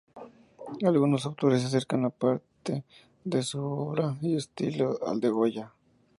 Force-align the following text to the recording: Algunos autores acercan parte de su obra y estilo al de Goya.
Algunos 0.91 1.25
autores 1.29 1.63
acercan 1.69 2.09
parte 2.23 2.73
de 3.33 3.41
su 3.43 3.59
obra 3.83 4.17
y 4.19 4.35
estilo 4.35 4.97
al 5.05 5.19
de 5.21 5.29
Goya. 5.29 5.67